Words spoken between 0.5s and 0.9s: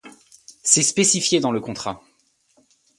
C'est